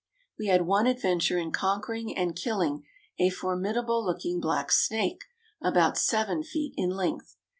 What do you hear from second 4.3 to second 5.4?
black snake